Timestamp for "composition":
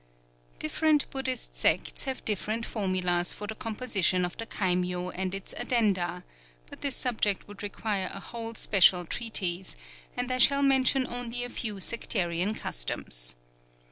3.53-4.25